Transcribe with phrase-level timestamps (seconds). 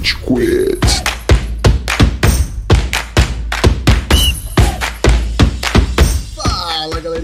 [0.00, 1.09] Rage Quit.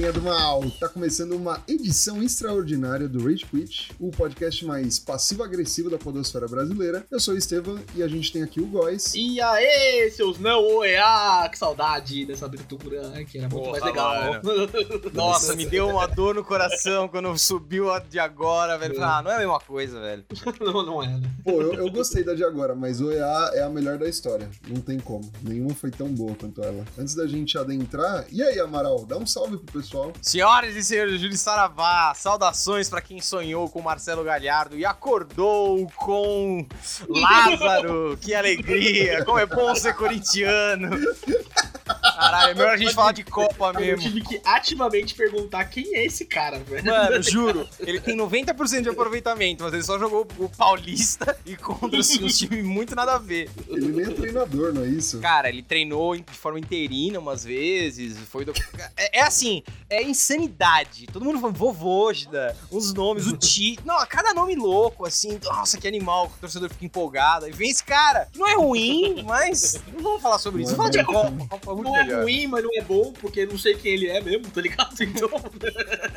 [0.07, 0.63] Galerinha do mal!
[0.79, 7.05] Tá começando uma edição extraordinária do Rage Quit, o podcast mais passivo-agressivo da podosfera brasileira.
[7.11, 9.15] Eu sou o Estevam e a gente tem aqui o Góis.
[9.15, 14.41] E aí, seus não OEA, que saudade dessa abertura, que era muito Porra, mais legal.
[15.13, 19.03] Nossa, me deu uma dor no coração quando subiu a de agora, velho.
[19.03, 20.25] Ah, não é a mesma coisa, velho.
[20.61, 21.31] não, não é, né?
[21.43, 24.49] Pô, eu, eu gostei da de agora, mas o EA é a melhor da história.
[24.69, 25.29] Não tem como.
[25.43, 26.85] Nenhuma foi tão boa quanto ela.
[26.97, 29.96] Antes da gente adentrar, e aí, Amaral, dá um salve pro pessoal.
[30.21, 36.67] Senhoras e senhores, Júlio Saravá, saudações pra quem sonhou com Marcelo Galhardo e acordou com
[37.09, 38.19] Lázaro.
[38.21, 40.91] que alegria, como é bom ser corintiano.
[42.17, 44.03] Caralho, é melhor a gente falar de Copa Eu mesmo.
[44.03, 46.85] tive que ativamente perguntar quem é esse cara, velho.
[46.85, 52.01] Mano, juro, ele tem 90% de aproveitamento, mas ele só jogou o Paulista e contra
[52.01, 53.51] assim, uns times muito nada a ver.
[53.69, 55.21] Ele nem é treinador, não é isso?
[55.21, 58.53] Cara, ele treinou de forma interina umas vezes, foi do...
[58.97, 61.07] é, é assim, é insanidade.
[61.13, 63.79] Todo mundo falando Vovôgida, os nomes, o Ti.
[63.85, 65.39] Não, cada nome louco, assim.
[65.45, 67.47] Nossa, que animal, o torcedor fica empolgado.
[67.47, 70.73] Aí vem esse cara, que não é ruim, mas não vamos falar sobre isso.
[70.73, 71.39] Não Vamos é falar de.
[71.39, 72.23] Copa, Copa é muito Não é melhor.
[72.23, 74.95] ruim, mas não é bom, porque não sei quem ele é mesmo, tá ligado?
[75.01, 75.29] Então,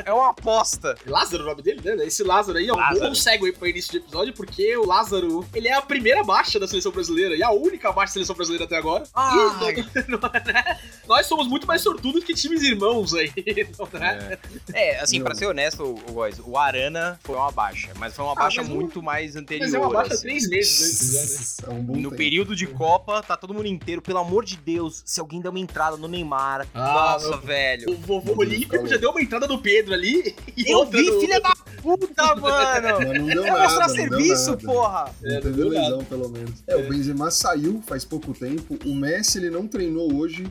[0.05, 0.95] É uma aposta.
[1.05, 2.05] Lázaro é o nome dele, né?
[2.05, 3.07] Esse Lázaro aí é um Lázaro.
[3.09, 6.59] bom segue aí pra início de episódio, porque o Lázaro, ele é a primeira baixa
[6.59, 9.03] da seleção brasileira e a única baixa da seleção brasileira até agora.
[9.13, 9.35] Ai.
[9.37, 10.79] E, não é, né?
[11.07, 13.31] Nós somos muito mais sortudos que times irmãos aí,
[13.77, 14.37] não é?
[14.73, 15.25] É, assim, Não.
[15.25, 18.63] pra ser honesto, o, Góis, o Arana foi uma baixa, mas foi uma Ah, baixa
[18.63, 19.65] muito mais anterior.
[19.65, 20.21] Mas é uma baixa assim.
[20.23, 21.67] três meses antes né?
[21.67, 22.15] É um No tempo.
[22.15, 24.01] período de Copa, tá todo mundo inteiro.
[24.01, 26.67] Pelo amor de Deus, se alguém der uma entrada no Neymar.
[26.73, 27.91] Ah, nossa, meu- velho.
[27.91, 31.19] O vovô Olímpico já deu uma entrada no Pedro ali e Eu vi, no...
[31.21, 32.99] filha da puta, mano!
[33.07, 34.63] Mas não deu É nada, mostrar não deu serviço, nada.
[34.65, 35.15] porra!
[35.21, 36.03] Não É, teve não deu lesão, nada.
[36.05, 36.63] pelo menos.
[36.67, 38.77] É, o Benzema saiu faz pouco tempo.
[38.85, 40.45] O Messi, ele não treinou hoje,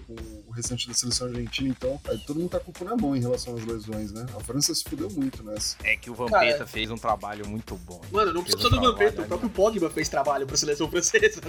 [0.48, 3.17] o restante da seleção argentina, então aí todo mundo tá com o cu na mão
[3.17, 4.27] em relação às lesões, né?
[4.37, 5.77] A França se fudeu muito nessa.
[5.85, 8.01] É que o Cara, Vampeta fez um trabalho muito bom.
[8.13, 11.41] Mano, não precisa um do Vampeta, o próprio Pogba fez trabalho pra seleção francesa.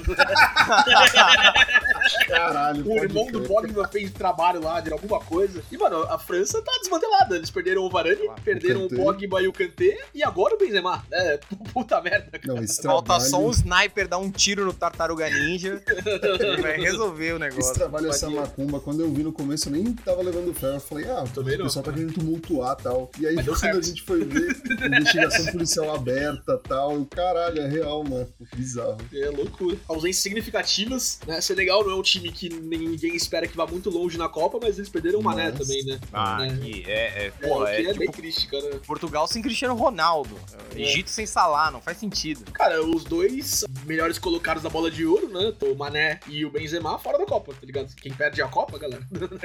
[2.28, 3.41] Caralho, O irmão crer.
[3.41, 5.62] do Pogba fez trabalho lá de alguma coisa.
[5.72, 7.35] E, mano, a França tá desmantelada.
[7.35, 8.89] Eles perderam o Varane, Ah, perderam o o.
[8.95, 11.03] Pogba e o Kanté, e agora o Benzema.
[11.12, 11.39] É,
[11.73, 12.53] puta merda, cara.
[12.53, 15.81] Não, esse Falta trabalho, só um sniper dar um tiro no Tartaruga Ninja.
[16.62, 17.73] vai resolver o esse negócio.
[17.73, 18.41] trabalho, essa Vadia.
[18.41, 20.75] macumba, quando eu vi no começo, eu nem tava levando fé.
[20.75, 21.65] Eu falei, ah, Também o não.
[21.65, 23.11] pessoal tá querendo tumultuar e tal.
[23.19, 24.55] E aí, Mas quando a gente foi ver,
[24.85, 28.27] investigação policial aberta e tal, eu, caralho, é real, mano.
[28.55, 28.97] Bizarro.
[29.13, 29.77] É loucura.
[29.88, 31.39] Ausências significativas, né?
[31.41, 34.77] Senegal não é um time que ninguém espera que vá muito longe na Copa, mas
[34.77, 35.99] eles perderam o Mané Mas- também, né?
[36.13, 36.47] Ah, É.
[36.47, 38.79] é, é, É, é, é, bem tipo triste, cara.
[38.85, 40.35] Portugal sem Cristiano Ronaldo.
[40.75, 40.81] É.
[40.81, 42.43] Egito sem Salah, não faz sentido.
[42.51, 45.53] Cara, os dois melhores colocados da bola de ouro, né?
[45.61, 47.93] O Mané e o Benzema fora da Copa, tá ligado?
[47.95, 48.88] Quem perde é a Copa, galera.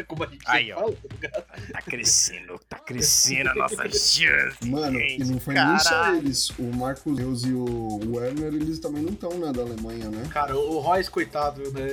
[0.06, 0.76] Como a gente Aí, ó.
[0.80, 1.44] fala, tá ligado?
[1.72, 4.56] Tá crescendo, tá crescendo a nossa chance.
[4.64, 6.50] Mano, e gente, não foi nem só eles.
[6.58, 10.28] O Marcos Reus e o Werner, eles também não estão, né, da Alemanha, né?
[10.30, 11.86] Cara, o Royce, coitado, né?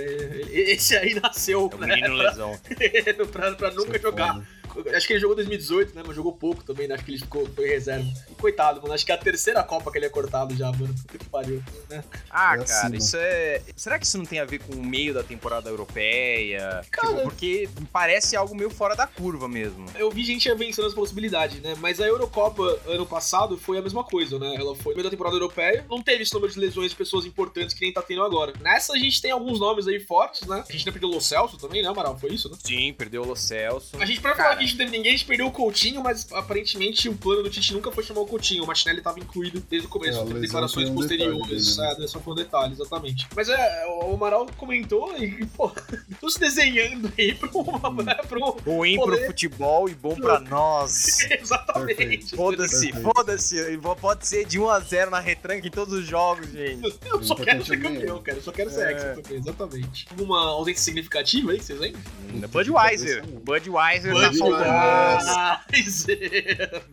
[0.51, 1.87] Esse aí nasceu, É o né?
[1.95, 2.57] menino lesão.
[3.31, 4.33] pra, pra nunca Isso é jogar.
[4.33, 4.60] foda.
[4.95, 6.03] Acho que ele jogou em 2018, né?
[6.05, 6.95] Mas jogou pouco também, né?
[6.95, 8.05] Acho que ele ficou, foi reserva.
[8.29, 8.93] E coitado, mano.
[8.93, 10.93] Acho que é a terceira Copa que ele é cortado já, mano.
[10.93, 11.61] Puta que pariu.
[11.89, 12.03] Né?
[12.29, 13.61] Ah, É cara, assim, isso é.
[13.75, 16.81] Será que isso não tem a ver com o meio da temporada europeia?
[16.91, 19.85] Cara- Tipo, porque parece algo meio fora da curva mesmo.
[19.95, 21.75] Eu vi gente avançando as possibilidades, né?
[21.79, 24.55] Mas a Eurocopa ano passado foi a mesma coisa, né?
[24.55, 27.25] Ela foi no meio da temporada europeia, não teve esse número de lesões de pessoas
[27.25, 28.53] importantes que nem tá tendo agora.
[28.61, 30.63] Nessa a gente tem alguns nomes aí fortes, né?
[30.67, 32.17] A gente não perdeu o Lo Celso também, né, Amaral?
[32.17, 32.57] Foi isso, né?
[32.63, 33.97] Sim, perdeu o Lo Celso.
[33.99, 37.13] A gente, pra falar gente teve ninguém, a gente perdeu o Coutinho, mas aparentemente o
[37.15, 38.63] plano do Tite nunca foi chamar o Coutinho.
[38.63, 41.67] O Martinelli tava incluído desde o começo, É, teve declarações um posteriores.
[41.75, 43.27] detalhe dele, É, só foi um detalhe, exatamente.
[43.35, 45.71] Mas é, o Amaral comentou e, pô,
[46.19, 47.63] tô se desenhando aí pra um.
[47.63, 49.25] pra um- Ruim pro Poder.
[49.27, 51.19] futebol e bom pra nós.
[51.31, 52.35] Exatamente.
[52.35, 53.77] Foda-se, foda-se.
[53.99, 56.81] Pode ser de 1x0 na retranca em todos os jogos, gente.
[57.05, 58.37] Eu só quero ser campeão, cara.
[58.37, 59.15] Eu só quero ser É.
[59.15, 60.07] também, exatamente.
[60.11, 62.01] Alguma ausência significativa aí que vocês lembram?
[62.49, 63.25] Budweiser.
[63.27, 64.39] Budweiser tá Budweiser.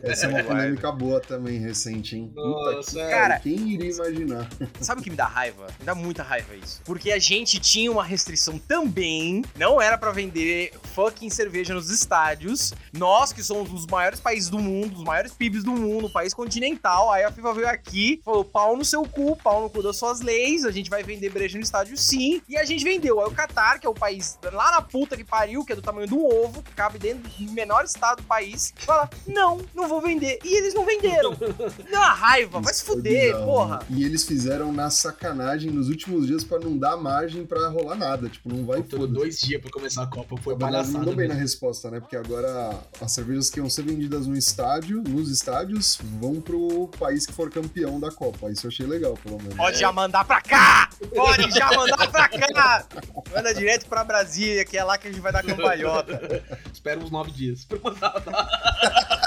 [0.01, 2.31] Essa é uma polêmica boa também, recente, hein?
[2.33, 3.09] Puta Nossa, que é.
[3.09, 4.47] Cara, Quem iria imaginar?
[4.79, 5.67] Sabe o que me dá raiva?
[5.79, 6.81] Me dá muita raiva isso.
[6.85, 9.43] Porque a gente tinha uma restrição também.
[9.57, 12.73] Não era pra vender fucking cerveja nos estádios.
[12.93, 17.11] Nós, que somos os maiores países do mundo, os maiores PIBs do mundo, país continental.
[17.11, 20.21] Aí a FIFA veio aqui, falou: pau no seu cu, pau no cu das suas
[20.21, 20.65] leis.
[20.65, 22.41] A gente vai vender breja no estádio sim.
[22.47, 23.19] E a gente vendeu.
[23.19, 25.81] Aí o Qatar, que é o país lá na puta que pariu, que é do
[25.81, 30.39] tamanho do ovo, que cabe dentro menor estado do país, fala: não, não vou vender.
[30.43, 31.35] E eles não venderam.
[31.91, 33.79] Dá uma raiva, vai se fuder, porra.
[33.89, 38.29] E eles fizeram na sacanagem nos últimos dias pra não dar margem pra rolar nada.
[38.29, 39.07] Tipo, não vai foda.
[39.07, 40.35] dois dias pra começar a Copa.
[40.41, 40.97] Foi Na palhaçada.
[40.99, 41.99] mandou bem na resposta, né?
[41.99, 47.25] Porque agora as cervejas que iam ser vendidas no estádio, nos estádios, vão pro país
[47.25, 48.51] que for campeão da Copa.
[48.51, 49.55] Isso eu achei legal, pelo menos.
[49.55, 50.89] Pode já mandar pra cá!
[51.15, 52.85] Pode já mandar pra cá!
[53.33, 56.43] Manda direto pra Brasília, que é lá que a gente vai dar cambalhota.
[56.71, 58.13] Espera uns nove dias pra mandar.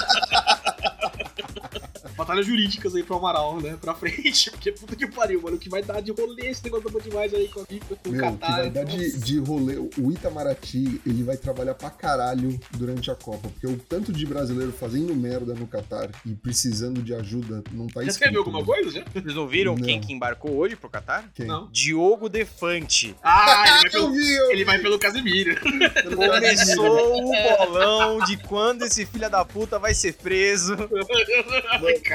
[2.22, 3.76] Batalhas jurídicas aí pro Amaral, né?
[3.80, 5.56] Pra frente, porque puta que pariu, mano.
[5.56, 8.08] O que vai dar de rolê esse negócio da demais aí com a FIFA, com
[8.08, 8.56] o Meu, o que Qatar.
[8.58, 9.76] vai dar de, de rolê.
[9.98, 13.48] O Itamaraty, ele vai trabalhar pra caralho durante a Copa.
[13.48, 18.02] Porque o tanto de brasileiro fazendo merda no Qatar e precisando de ajuda não tá
[18.02, 18.64] Já escreveu alguma né?
[18.64, 19.04] coisa já?
[19.12, 19.82] Vocês não viram Não.
[19.84, 21.28] quem que embarcou hoje pro Catar?
[21.34, 21.46] Quem?
[21.46, 21.68] Não.
[21.72, 23.16] Diogo Defante.
[23.22, 25.54] Ah, ele vai Eu pelo, vi, eu ele vai pelo Casemiro.
[25.54, 25.82] vi.
[26.14, 30.76] Começou o bolão de quando esse filho da puta vai ser preso.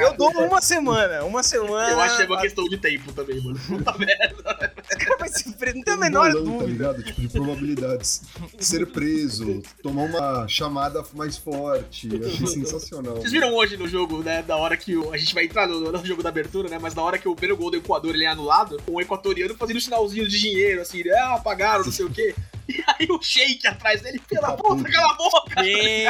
[0.03, 1.89] Eu dou uma semana, uma semana.
[1.91, 3.59] Eu acho que é uma questão de tempo também, mano.
[3.67, 4.73] Puta merda.
[4.89, 6.65] Esse cara vai preso, não tem a Um menor Tá dúvida.
[6.65, 7.03] ligado?
[7.03, 8.21] Tipo, de probabilidades.
[8.59, 12.09] Ser preso, tomar uma chamada mais forte.
[12.13, 13.15] Eu achei sensacional.
[13.17, 14.41] Vocês viram hoje no jogo, né?
[14.43, 16.77] Da hora que o, a gente vai entrar no, no jogo da abertura, né?
[16.81, 19.77] Mas na hora que o primeiro gol do Equador ele é anulado, um equatoriano fazendo
[19.77, 21.01] um sinalzinho de dinheiro, assim?
[21.09, 22.33] Ah, pagaram, não sei o quê.
[22.69, 25.55] E aí o Sheik atrás dele, pela puta, cala a boca!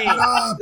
[0.08, 0.58] Ah.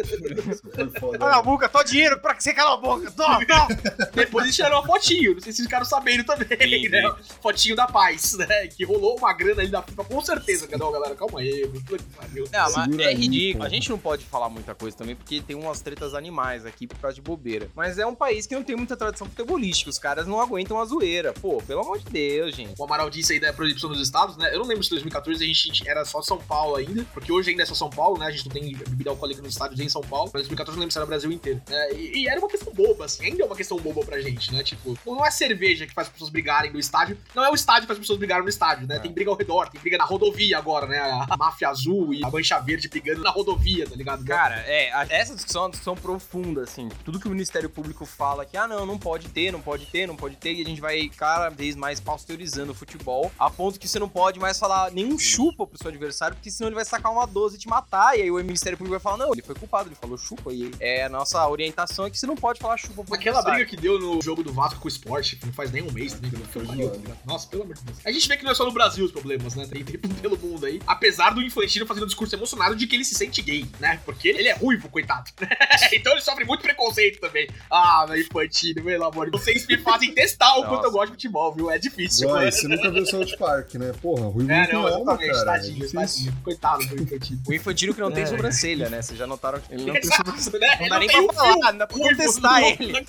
[1.17, 3.09] Cala a boca, tô dinheiro pra que você cala a boca.
[3.11, 3.67] Toma, toma.
[4.13, 7.15] Depois eles tiraram uma fotinho, não sei se ficaram sabendo também, Sim, né?
[7.41, 8.67] Fotinho da paz, né?
[8.67, 10.67] Que rolou uma grana ali da FIFA, com certeza.
[10.67, 11.15] Cadê, galera?
[11.15, 11.67] Calma aí.
[11.67, 12.45] Puta que pariu.
[12.51, 13.63] Não, mas é ridículo.
[13.63, 16.97] A gente não pode falar muita coisa também, porque tem umas tretas animais aqui por
[16.97, 17.69] causa de bobeira.
[17.75, 19.89] Mas é um país que não tem muita tradição futebolística.
[19.89, 21.33] Os caras não aguentam a zoeira.
[21.33, 22.73] Pô, pelo amor de Deus, gente.
[22.77, 24.53] O Amaral disse aí da proibição dos estados, né?
[24.53, 27.51] Eu não lembro se em 2014 a gente era só São Paulo ainda, porque hoje
[27.51, 28.27] ainda é só São Paulo, né?
[28.27, 30.29] A gente não tem bebida alcoólica nos estádios em São Paulo.
[30.33, 31.61] Mas em 2014 eu não lembro se era o Brasil inteiro.
[31.69, 33.25] É, e, e era uma questão boba, assim.
[33.25, 34.63] Ainda é uma questão boba pra gente, né?
[34.63, 37.17] Tipo, não é cerveja que faz as pessoas brigarem no estádio.
[37.33, 38.95] Não é o estádio que faz as pessoas brigarem no estádio, né?
[38.97, 38.99] É.
[38.99, 40.99] Tem briga ao redor, tem briga na rodovia agora, né?
[41.29, 44.23] A máfia azul e a mancha verde brigando na rodovia, tá ligado?
[44.25, 46.89] Cara, é, a- essa discussão é uma discussão profunda, assim.
[47.03, 50.07] Tudo que o Ministério Público fala que, ah, não, não pode ter, não pode ter,
[50.07, 53.79] não pode ter, e a gente vai cada vez mais pasteurizando o futebol, a ponto
[53.79, 56.85] que você não pode mais falar nenhum chupa pro seu adversário, porque senão ele vai
[56.85, 59.41] sacar uma 12 e te matar, e aí o Ministério Público vai falar, não, ele
[59.41, 62.59] foi culpado, ele falou chupa, e é a nossa orientação é que você não pode
[62.59, 65.53] falar chupa pro Aquela briga que deu no jogo do Vasco com o Sport, não
[65.53, 67.17] faz nem um mês também, que não ligado?
[67.25, 67.97] Nossa, pelo amor de Deus.
[68.05, 69.67] A gente vê que não é só no Brasil os problemas, né?
[69.67, 70.81] Tem, tem pelo mundo aí.
[70.85, 73.99] Apesar do Infantino fazendo um discurso emocionado de que ele se sente gay, né?
[74.05, 75.29] Porque ele é ruivo, coitado.
[75.93, 77.49] então ele sofre muito preconceito também.
[77.69, 79.43] Ah, meu Infantino, pelo amor de Deus.
[79.43, 81.69] Vocês me fazem testar o quanto eu gosto de futebol, viu?
[81.69, 82.51] É difícil, Uai, mano.
[82.51, 83.93] você nunca viu South Park, né?
[84.01, 85.57] Porra, Rui É, muito não, alma, exatamente, cara.
[85.57, 85.99] é tadinho, difícil.
[85.99, 86.37] tadinho.
[86.43, 87.41] Coitado do Infantino.
[87.47, 88.25] O Infantino que não tem É.
[88.27, 89.01] sobrancelha, né?
[89.01, 90.59] Vocês já notaram que ele não tem sobrancelha.
[90.59, 90.77] Né?
[90.81, 92.97] Não dá nem pra falar, fio não dá pra contestar ele.
[92.97, 93.03] É.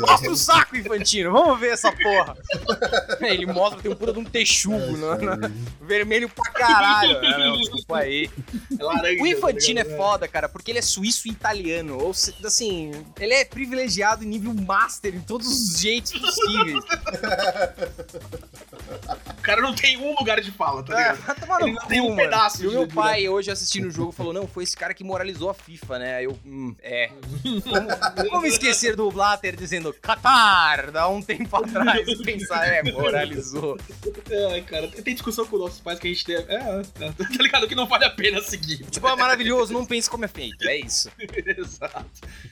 [0.00, 1.32] Mostra o saco, Infantino.
[1.32, 2.36] Vamos ver essa porra.
[3.20, 4.76] Ele mostra, tem um puta de um texugo,
[5.14, 7.20] É, cara, vermelho pra caralho.
[7.38, 8.30] Não, desculpa aí.
[8.78, 10.02] É laranja, O Infantino é tá ligado?
[10.06, 11.98] foda, cara, porque ele é suíço e italiano.
[11.98, 12.12] Ou
[12.44, 16.82] assim, ele é privilegiado em nível master em todos os jeitos possíveis.
[19.38, 21.62] O cara não tem um lugar de fala, tá É, ligado?
[21.62, 24.64] Ele tem um pedaço E o meu pai, hoje assistindo o jogo, falou: Não, foi
[24.64, 26.16] esse cara que moralizou a FIFA, né?
[26.16, 27.10] Aí eu, hum, é.
[27.62, 33.78] Como, como esquecer do Blatter dizendo Qatar, dá um tempo atrás, pensar, é, moralizou.
[34.52, 36.36] Ai, cara, tem discussão com nossos pais que a gente tem.
[36.36, 37.66] É, é, tá ligado?
[37.68, 38.84] Que não vale a pena seguir.
[38.90, 41.10] Tipo, é maravilhoso, não pense como é feito, é isso.
[41.58, 42.06] Exato.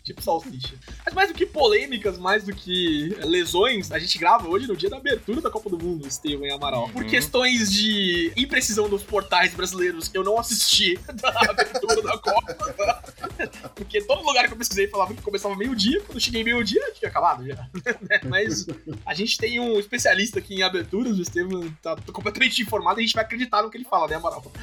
[0.05, 0.75] Tipo salsicha.
[1.05, 4.91] Mas mais do que polêmicas, mais do que lesões, a gente grava hoje no dia
[4.91, 6.89] da abertura da Copa do Mundo, Estevam e Amaral.
[6.91, 7.09] Por Uhum.
[7.09, 13.00] questões de imprecisão dos portais brasileiros, eu não assisti da abertura da Copa.
[13.75, 17.09] Porque todo lugar que eu pesquisei falava que começava meio-dia, quando eu cheguei meio-dia, tinha
[17.09, 17.69] acabado já.
[18.01, 18.21] Né?
[18.25, 18.67] Mas
[19.05, 23.07] a gente tem um especialista aqui em aberturas, o Estevam tá completamente informado e a
[23.07, 24.43] gente vai acreditar no que ele fala, né, Amaral?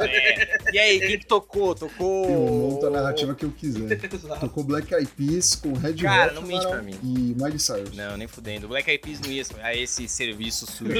[0.00, 0.72] É.
[0.72, 1.74] E aí, quem que tocou?
[1.74, 2.30] Tocou.
[2.30, 3.92] Eu monto a narrativa que eu quiser.
[4.04, 4.40] Exato.
[4.40, 6.98] Tocou Black Eyed Peas com Red Cara, Hot não mente pra mim.
[7.02, 7.96] e Miley Cyrus.
[7.96, 8.68] Não, nem fudendo.
[8.68, 10.92] Black Eyed Peas não ia a esse serviço sujo.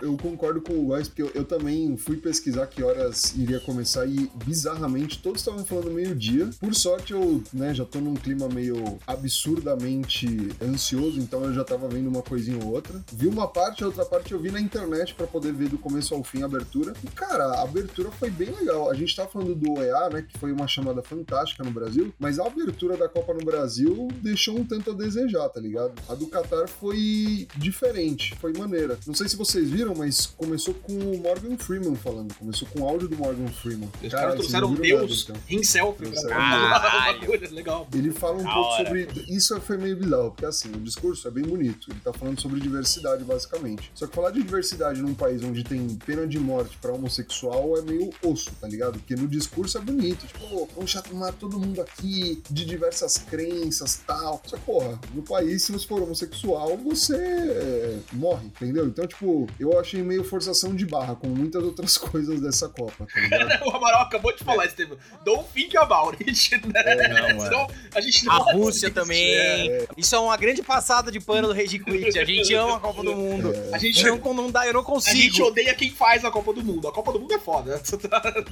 [0.00, 4.06] Eu concordo com o Góis, porque eu, eu também fui pesquisar que horas iria começar
[4.06, 6.50] e, bizarramente, todos estavam falando no meio-dia.
[6.58, 10.26] Por sorte, eu né, já tô num clima meio absurdamente
[10.62, 13.02] ansioso, então eu já tava vendo uma coisinha ou outra.
[13.12, 16.14] Vi uma parte, a outra parte eu vi na internet para poder ver do começo
[16.14, 16.94] ao fim a abertura.
[17.02, 18.90] E, cara, a abertura foi bem legal.
[18.90, 22.38] A gente tá falando do OEA, né, que foi uma chamada fantástica no Brasil, mas
[22.38, 25.92] a abertura da Copa no Brasil deixou um tanto a desejar, tá ligado?
[26.08, 28.98] A do Qatar foi diferente, foi maneira.
[29.06, 32.34] Não sei se vocês viram, mas começou com o Morgan Freeman falando.
[32.34, 33.88] Começou com o áudio do Morgan Freeman.
[34.02, 35.36] Os caras trouxeram Deus nada, então.
[35.72, 37.88] Selfie pra legal.
[37.94, 38.84] Ele fala um Da pouco hora.
[38.84, 39.08] sobre.
[39.28, 41.90] Isso foi meio bizarro, porque assim, o discurso é bem bonito.
[41.90, 43.90] Ele tá falando sobre diversidade, basicamente.
[43.94, 47.82] Só que falar de diversidade num país onde tem pena de morte pra homossexual é
[47.82, 48.98] meio osso, tá ligado?
[48.98, 50.26] Porque no discurso é bonito.
[50.26, 54.40] Tipo, "Pô, vamos chamar todo mundo aqui de diversas crenças tal.
[54.44, 58.86] Só que, porra, no país, se você for homossexual, você é, morre, entendeu?
[58.86, 63.20] Então, tipo, eu achei meio forçação de barra, com muitas outras coisas dessa Copa, tá
[63.20, 63.62] ligado?
[63.66, 64.96] o Amaral acabou de falar, Estevam.
[65.24, 67.08] Don't think about it, né?
[67.08, 67.40] Não, mano.
[67.42, 68.52] Senão a gente não A.
[68.52, 69.86] Rússia também.
[69.96, 72.18] Isso é uma grande passada de pano do Rage Quit.
[72.18, 73.52] A gente ama a Copa do Mundo.
[73.72, 75.44] A gente, Não, não dá, eu não a gente consigo.
[75.46, 76.88] odeia quem faz a Copa do Mundo.
[76.88, 77.80] A Copa do Mundo é foda.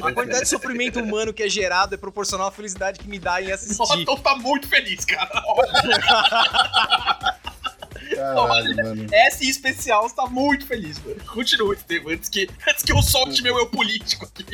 [0.03, 3.41] A quantidade de sofrimento humano que é gerado é proporcional à felicidade que me dá
[3.41, 4.01] em Nossa, assistir.
[4.01, 5.31] então tá muito feliz, cara.
[8.15, 9.07] Caralho, mano.
[9.13, 11.21] Essa em especial está muito feliz, mano.
[11.33, 14.45] Continua, Estevam, antes que, antes que eu solte meu eu político aqui.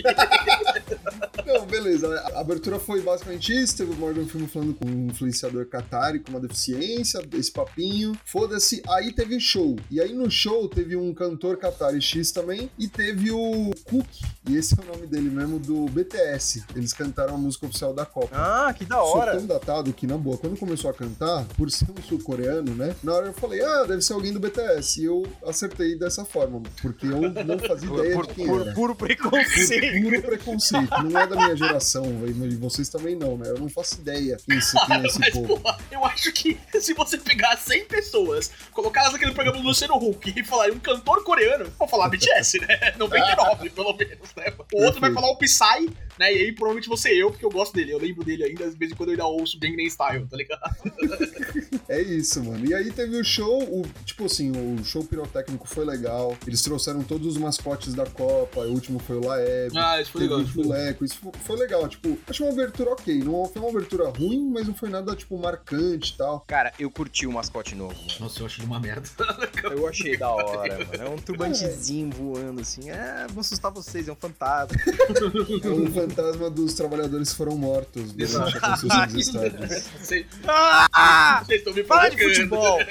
[1.46, 2.12] Não, beleza.
[2.34, 3.76] A abertura foi basicamente isso.
[3.76, 8.18] Teve o Morgan Freeman falando com um influenciador Qatari com uma deficiência, esse papinho.
[8.24, 8.82] Foda-se.
[8.88, 9.76] Aí teve show.
[9.90, 12.68] E aí no show teve um cantor Qatari X também.
[12.78, 14.06] E teve o Cook.
[14.48, 16.64] E esse é o nome dele mesmo, do BTS.
[16.74, 18.28] Eles cantaram a música oficial da Copa.
[18.32, 19.36] Ah, que da Sou hora.
[19.36, 22.94] tão datado que, na boa, quando começou a cantar, por ser um sul-coreano, né?
[23.02, 25.00] Na hora eu falei, ah, deve ser alguém do BTS.
[25.00, 28.60] E eu acertei dessa forma, porque eu não fazia Por, ideia por- de quem por
[28.62, 28.72] era.
[28.74, 30.02] puro preconceito.
[30.02, 31.02] Puro preconceito.
[31.04, 33.48] Não é da minha geração, e vocês também não, né?
[33.50, 35.58] Eu não faço ideia quem, esse- quem é esse Mas, povo.
[35.60, 39.94] porra, eu acho que se você pegar 100 pessoas, colocar elas naquele programa do Luciano
[39.96, 42.92] Huck e falar um cantor coreano, vou falar BTS, né?
[42.98, 44.52] 99, pelo menos, né?
[44.72, 45.14] O outro vai Perfeito.
[45.14, 46.32] falar o Psy, né?
[46.32, 47.92] E aí provavelmente você eu, porque eu gosto dele.
[47.92, 50.60] Eu lembro dele ainda, às vezes quando eu ainda ouço Gangnam Style, tá ligado?
[51.88, 52.66] É isso, mano.
[52.66, 56.36] E aí teve o show, o, tipo assim, o show pirotécnico foi legal.
[56.46, 58.60] Eles trouxeram todos os mascotes da Copa.
[58.62, 59.70] O último foi o Laeb.
[59.76, 60.48] Ah, isso foi Teve legal.
[60.50, 64.08] o Fuleco, isso fo- foi legal, tipo, achei uma abertura ok, não foi uma abertura
[64.08, 66.40] ruim, mas não foi nada, tipo, marcante e tal.
[66.48, 68.12] Cara, eu curti o mascote novo, mano.
[68.18, 69.08] Nossa, eu acho ele uma merda.
[69.76, 70.90] Eu achei da hora, mano.
[71.04, 72.90] É um turbantezinho voando assim.
[72.90, 74.76] É, vou assustar vocês, é um fantasma.
[74.86, 76.05] É o fantasma
[76.50, 79.84] dos trabalhadores que foram mortos durante a construção dos estádios.
[80.00, 81.42] Vocês Ah!
[81.44, 82.78] vocês estão me Fala de futebol!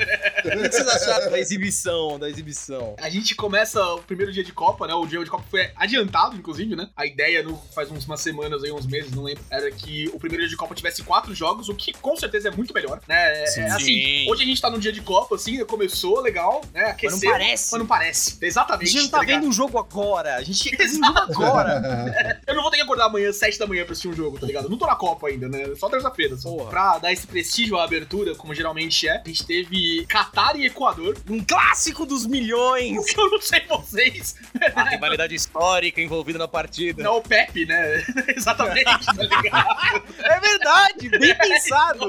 [0.45, 2.19] O que vocês acharam da exibição?
[2.19, 2.95] Da exibição?
[3.01, 4.93] A gente começa o primeiro dia de Copa, né?
[4.93, 6.87] O dia de Copa foi adiantado, inclusive, né?
[6.95, 10.19] A ideia, no, faz uns, umas semanas aí, uns meses, não lembro, era que o
[10.19, 13.43] primeiro dia de Copa tivesse quatro jogos, o que com certeza é muito melhor, né?
[13.43, 13.61] É, Sim.
[13.61, 14.29] é assim, Sim.
[14.29, 16.85] hoje a gente tá num dia de Copa, assim, começou legal, né?
[16.91, 17.71] Aqueceu, parece.
[17.71, 18.37] Mas não parece.
[18.41, 18.91] A Exatamente.
[18.91, 19.39] gente não tá ligado?
[19.39, 20.35] vendo um jogo agora.
[20.35, 22.41] A gente ver um jogo agora.
[22.45, 24.45] Eu não vou ter que acordar amanhã, sete da manhã, pra assistir um jogo, tá
[24.47, 24.65] ligado?
[24.65, 25.73] Eu não tô na Copa ainda, né?
[25.75, 26.35] Só terça-feira.
[26.37, 26.49] Só.
[26.49, 26.69] Porra.
[26.69, 31.17] Pra dar esse prestígio à abertura, como geralmente é, a gente teve Catar e Equador.
[31.29, 32.95] Um clássico dos milhões.
[33.17, 34.35] Eu não sei vocês,
[34.75, 37.03] A rivalidade histórica envolvida na partida.
[37.03, 38.03] não é o Pepe, né?
[38.35, 40.05] Exatamente, tá ligado?
[40.25, 42.05] É verdade, bem pensado.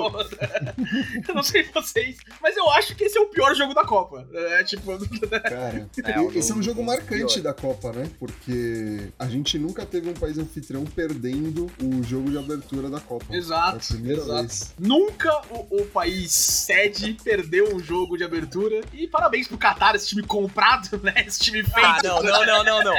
[1.29, 4.27] Eu não sei vocês, mas eu acho que esse é o pior jogo da Copa.
[4.33, 4.97] É tipo.
[5.41, 5.89] Cara,
[6.33, 7.43] É, esse é um jogo do marcante pior.
[7.43, 8.11] da Copa, né?
[8.19, 13.25] Porque a gente nunca teve um país anfitrião perdendo o jogo de abertura da Copa.
[13.35, 14.41] Exato, É a primeira exato.
[14.41, 14.75] vez.
[14.79, 18.81] Nunca o, o país sede perdeu um jogo de abertura.
[18.93, 21.15] E parabéns pro Qatar, esse time comprado, né?
[21.27, 21.79] Esse time feito.
[21.87, 22.95] Ah, não, não, não, não, não.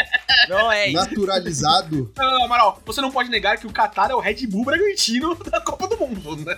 [0.50, 0.96] Não é isso.
[0.98, 2.12] Naturalizado.
[2.18, 5.36] Não, não, Amaral, você não pode negar que o Qatar é o Red Bull Bragantino
[5.50, 6.56] da Copa do Mundo, né?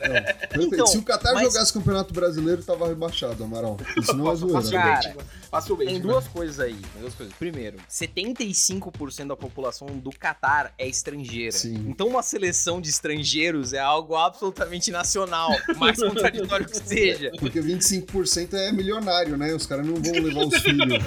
[0.59, 3.77] Então, Se o Qatar mas- jogasse Campeonato Brasileiro, tava rebaixado, Amaral.
[3.97, 4.61] Isso não é zoeira.
[4.61, 5.25] Facilmente, Cara.
[5.49, 5.91] Facilmente.
[5.93, 6.75] Tem duas coisas aí.
[6.75, 7.33] Tem duas coisas.
[7.35, 11.18] Primeiro, 75% da população do Catar é estrangeira.
[11.51, 11.85] Sim.
[11.87, 17.31] Então uma seleção de estrangeiros é algo absolutamente nacional, mais contraditório que seja.
[17.39, 19.53] Porque 25% é milionário, né?
[19.53, 21.03] Os caras não vão levar os filhos.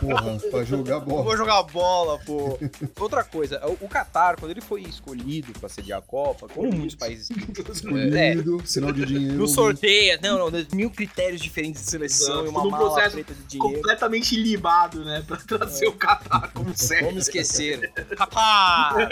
[0.00, 1.22] Porra, pra jogar Eu bola.
[1.24, 2.58] vou jogar bola, pô.
[2.98, 7.28] Outra coisa, o Catar, quando ele foi escolhido pra sediar a Copa, como muitos países
[7.72, 9.36] Escolhido, sinal de dinheiro.
[9.36, 12.46] no sorteio, não, não, mil critérios diferentes de seleção Exato.
[12.46, 13.76] e uma Num mala processo- preta de dinheiro.
[13.76, 15.22] Completamente libado, né?
[15.26, 17.06] Pra trazer o Qatar como sério.
[17.06, 17.90] Vamos esquecer.
[18.16, 19.08] Qatar!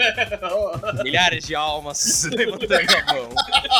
[1.03, 3.29] Milhares de almas levantando a mão.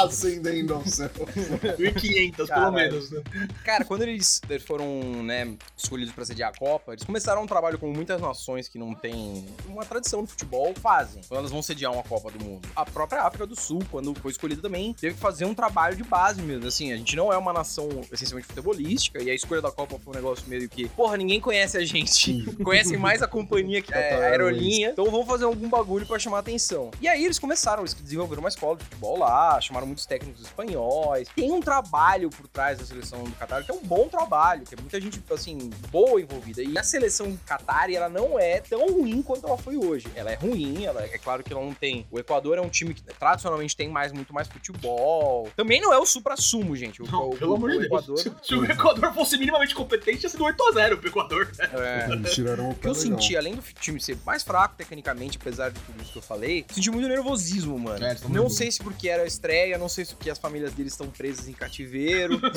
[0.03, 1.09] Acendendo ao céu.
[1.09, 3.21] 1.500, pelo menos, né?
[3.63, 7.93] Cara, quando eles foram, né, escolhidos pra sediar a Copa, eles começaram um trabalho como
[7.93, 12.03] muitas nações que não têm uma tradição no futebol fazem, quando elas vão sediar uma
[12.03, 12.67] Copa do Mundo.
[12.75, 16.03] A própria África do Sul, quando foi escolhida também, teve que fazer um trabalho de
[16.03, 16.67] base mesmo.
[16.67, 20.13] Assim, a gente não é uma nação essencialmente futebolística, e a escolha da Copa foi
[20.13, 22.43] um negócio meio que, porra, ninguém conhece a gente.
[22.63, 24.89] Conhece mais a companhia que é, a aerolinha.
[24.89, 26.91] Então vamos fazer algum bagulho pra chamar atenção.
[27.01, 31.27] E aí eles começaram, eles desenvolveram uma escola de futebol lá, chamaram muitos técnicos espanhóis.
[31.35, 34.73] Tem um trabalho por trás da seleção do Qatar, que é um bom trabalho, que
[34.75, 35.57] é muita gente, assim,
[35.91, 36.61] boa envolvida.
[36.63, 40.07] E a seleção Qatar, ela não é tão ruim quanto ela foi hoje.
[40.15, 42.05] Ela é ruim, ela é claro que ela não tem.
[42.11, 45.49] O Equador é um time que tradicionalmente tem mais, muito mais futebol.
[45.55, 47.01] Também não é o supra-sumo, gente.
[47.01, 47.85] O, Não, o- pelo amor o de Deus.
[47.87, 48.17] Equador.
[48.19, 51.51] Se, se o Equador fosse minimamente competente, ia ser do 8x0 pro Equador.
[51.57, 51.69] né?
[51.73, 52.95] É, Eles tiraram o O que eu legal.
[53.19, 56.65] senti, além do time ser mais fraco tecnicamente, apesar de tudo isso que eu falei,
[56.69, 58.03] senti muito nervosismo, mano.
[58.03, 60.73] É, não muito sei se porque era a estreia, não sei se porque as famílias
[60.73, 62.39] deles estão presas em cativeiro.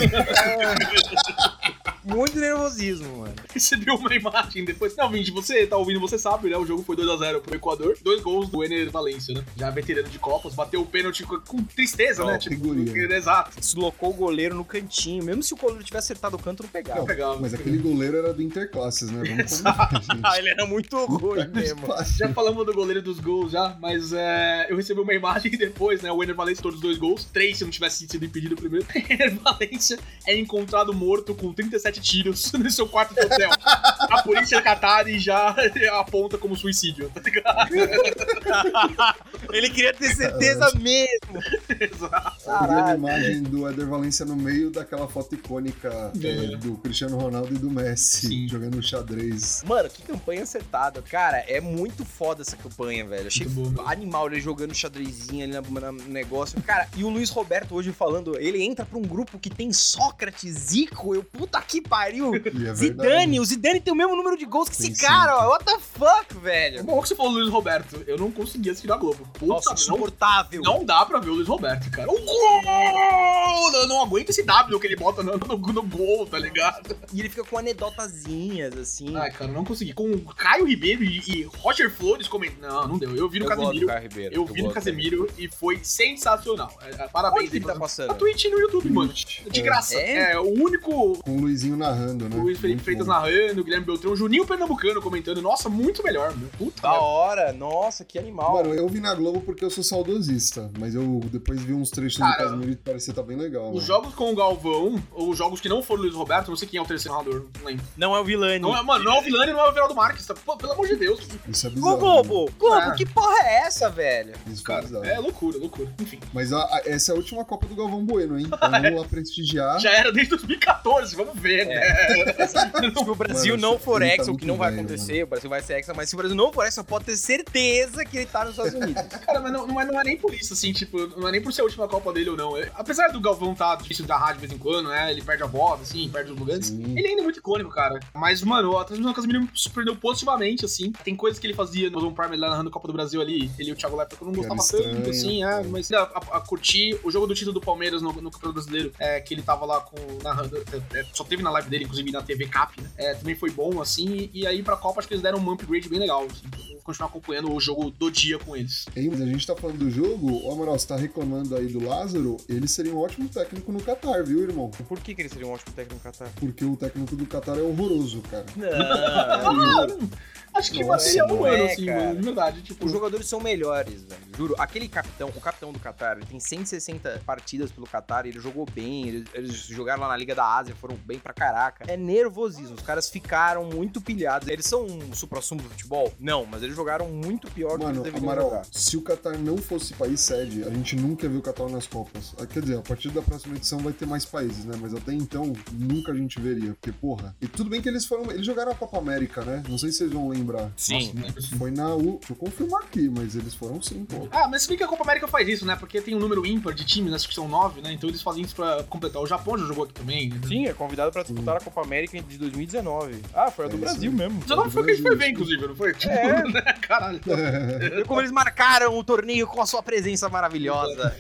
[2.05, 3.35] Muito nervosismo, mano.
[3.53, 4.97] Recebi uma imagem depois.
[4.97, 6.57] Não, Vinte, você tá ouvindo, você sabe, né?
[6.57, 7.97] O jogo foi 2x0 pro Equador.
[8.03, 9.45] Dois gols do Ener Valência, né?
[9.57, 12.39] Já veterano de Copas, bateu o pênalti com, com tristeza, né?
[12.39, 13.17] Tipo, Categoria.
[13.17, 13.59] exato.
[13.59, 15.25] Deslocou o goleiro no cantinho.
[15.25, 17.01] Mesmo se o goleiro tivesse acertado o canto, não pegava.
[17.01, 17.39] Não, Pegava.
[17.41, 19.23] mas aquele goleiro era do Interclasses, né?
[19.27, 19.91] Vamos combinar.
[20.23, 21.87] Ah, ele era muito ruim mesmo.
[22.17, 26.13] Já falamos do goleiro dos gols já, mas é, eu recebi uma imagem depois, né?
[26.13, 27.25] O Ener Valência todos os dois gols.
[27.25, 28.87] Três se não tivesse sido impedido primeiro.
[29.09, 33.51] Ener Valência é encontrado morto com 37 tiros no seu quarto de hotel.
[33.61, 35.55] A polícia Qatar já
[35.99, 37.71] aponta como suicídio, tá ligado?
[39.53, 41.41] ele queria ter certeza mesmo.
[41.81, 42.41] Exato.
[42.45, 42.99] Vi a Caralho.
[42.99, 46.57] imagem do Éder Valência no meio daquela foto icônica é, É.
[46.57, 48.49] do Cristiano Ronaldo e do Messi Sim.
[48.49, 49.63] jogando xadrez.
[49.67, 51.03] Mano, que campanha acertada.
[51.03, 53.27] Cara, é muito foda essa campanha, velho.
[53.29, 53.73] Achei bom.
[53.87, 56.61] animal ele jogando xadrezinho ali no negócio.
[56.63, 60.51] Cara, e o Luiz Roberto hoje falando, ele entra pra um grupo que tem Sócrates,
[60.71, 62.33] Zico, eu puta que pariu.
[62.55, 65.33] E é Zidane, o Zidane tem o mesmo número de gols que Tem esse cara,
[65.33, 65.45] sim.
[65.45, 65.49] ó.
[65.51, 66.85] What the fuck, É velho?
[66.85, 68.03] bom que você falou do Luiz Roberto.
[68.07, 69.27] Eu não conseguia assistir a Globo.
[69.35, 70.63] Puta, Nossa, não, insuportável.
[70.63, 72.11] não dá pra ver o Luiz Roberto, cara.
[72.11, 73.73] O gol!
[73.75, 76.97] Eu não aguento esse W que ele bota no, no- no gol, tá ligado?
[77.13, 79.17] E ele fica com anedotazinhas, assim.
[79.17, 79.93] Ai, cara, não consegui.
[79.93, 82.61] Com Caio Ribeiro e, e Roger Flores comentando.
[82.71, 83.15] Não, não deu.
[83.17, 84.03] Eu vi no eu gosto do Casemiro.
[84.03, 84.35] Ribeiro.
[84.35, 86.73] Eu vi no Casemiro e foi sensacional.
[86.83, 87.09] É, é.
[87.09, 88.15] Parabéns Onde que ele tá Na passando?
[88.15, 89.13] Twitch e no YouTube, mano.
[89.13, 89.63] De É.
[89.63, 89.95] graça.
[89.99, 90.33] É?
[90.33, 91.19] É, o único.
[91.23, 92.37] Com o Luizinho narrando, né?
[92.37, 93.13] O Luiz Felipe Muito Freitas bom.
[93.13, 95.41] narrando, o Guilherme Beltrão, o Juninho Pernambucano comentando.
[95.43, 96.49] Nossa, muito melhor, meu.
[96.59, 96.83] Puta.
[96.83, 98.55] Da hora, nossa, que animal.
[98.55, 102.19] Mano, eu vi na Globo porque eu sou saudosista, mas eu depois vi uns trechos
[102.19, 103.71] Cara, do Casimiro e parecia estar bem legal.
[103.73, 103.87] Os né?
[103.87, 106.69] jogos com o Galvão, ou os jogos que não foram o Luiz Roberto, não sei
[106.69, 107.85] quem é o terceiro narrador, não lembro.
[107.97, 108.59] Não é o Vilani.
[108.61, 110.35] Não é, mano, não é o Vilani, não é o Everaldo Marques, tá?
[110.35, 111.21] Pô, pelo amor de Deus.
[111.49, 111.99] Isso é Ô, bizarro.
[111.99, 112.95] Globo, Globo, Ah.
[112.95, 114.31] que porra é essa, velho?
[114.31, 114.35] né?
[114.49, 115.05] Isso Cara, é bizarro.
[115.05, 115.93] é loucura, loucura.
[116.01, 118.47] Enfim, Mas a- a- essa é a última Copa do Galvão Bueno, hein?
[118.47, 119.79] Então vamos lá prestigiar.
[119.81, 122.35] já era desde 2014, vamos ver, né?
[122.49, 125.27] Se o Brasil Mano, não for tá hexa, o que não vai velho, acontecer, o
[125.27, 128.17] Brasil vai ser hexa, mas se o Brasil não for hexa, pode ter certeza que
[128.17, 129.03] ele tá nos Estados Unidos.
[129.25, 131.53] Cara, mas não, é, não é nem por isso, assim, tipo, não é nem por
[131.53, 132.57] ser a última Copa dele ou não.
[132.57, 135.11] É- apesar do Galvão tá difícil da rádio de vez em quando, né?
[135.11, 136.67] Ele perde a voz, assim, perde os lugares.
[136.67, 136.95] Sim.
[136.97, 138.01] Ele ainda é muito icônico, cara.
[138.15, 140.93] Mas, mano, a transmissão do Casemiro me surpreendeu positivamente, assim.
[141.05, 143.51] Tem coisas que ele fazia no Amazon Prime lá narrando a Copa do Brasil ali.
[143.59, 145.61] Ele e o Thiago Leifert que eu não gostava tanto, estranho, assim, é.
[145.61, 145.63] é.
[145.65, 148.93] Mas a, a, a curtir o jogo do título do Palmeiras no, no Campeonato Brasileiro,
[148.99, 150.57] é, que ele tava lá com, narrando.
[150.57, 152.89] é, é, só teve na live dele, inclusive na TV Cap, né?
[152.97, 154.29] É, também foi bom, assim.
[154.33, 156.43] E, e aí pra Copa acho que eles deram um upgrade bem legal, assim.
[156.47, 158.87] Então, vou continuar acompanhando o jogo do dia com eles.
[158.95, 161.85] Ei, mas a gente tá falando do jogo, o Amaral, você tá reclamando aí do
[161.85, 164.71] Lázaro, ele seria um ótimo técnico no Qatar, viu, irmão?
[164.89, 166.31] Por que, que ele seria um ótimo técnico no Qatar?
[166.37, 168.47] Porque o técnico do Qatar é horroroso, cara.
[168.57, 170.09] Não,
[170.55, 172.01] Acho que Nossa, seria um não ano, é, assim, cara.
[172.01, 172.63] mano, de verdade.
[172.63, 174.21] Tipo, os jogadores são melhores, velho.
[174.37, 178.67] Juro, aquele capitão, o capitão do Qatar, ele tem 160 partidas pelo Qatar, ele jogou
[178.73, 181.85] bem, eles, eles jogaram lá na Liga da Ásia, foram bem pra caraca.
[181.89, 184.49] É nervosismo, os caras ficaram muito pilhados.
[184.49, 186.13] Eles são um supra-sumo do futebol?
[186.19, 188.67] Não, mas eles jogaram muito pior do que Mano, eles deveriam Amaral, jogar.
[188.73, 192.35] se o Qatar não fosse país sede, a gente nunca viu o Qatar nas Copas.
[192.41, 194.77] Ah, Quer dizer, a partir da próxima edição vai ter mais países, né?
[194.81, 196.73] Mas até então, nunca a gente veria.
[196.73, 197.37] Porque, porra.
[197.41, 198.31] E tudo bem que eles foram.
[198.31, 199.63] Eles jogaram a Copa América, né?
[199.69, 200.73] Não sei se vocês vão lembrar lembrar.
[200.77, 201.13] Sim.
[201.15, 202.19] Nossa, foi na U.
[202.19, 204.29] Deixa eu confirmar aqui, mas eles foram sim, pô.
[204.31, 205.77] Ah, mas se bem que a Copa América faz isso, né?
[205.77, 207.93] Porque tem um número ímpar de times, acho que são nove, né?
[207.93, 209.23] Então eles fazem isso pra completar.
[209.23, 210.29] O Japão já jogou aqui também.
[210.31, 210.41] Né?
[210.47, 213.23] Sim, é convidado pra disputar a Copa América de 2019.
[213.35, 214.17] Ah, foi a do É Brasil aí.
[214.17, 214.41] mesmo.
[214.41, 215.95] 19 foi o que a gente foi ver, inclusive, não foi?
[215.95, 216.43] Tipo, É.
[216.49, 216.63] né?
[216.83, 217.21] Caralho.
[217.25, 221.15] Viu Como eles marcaram o torneio com a sua presença maravilhosa.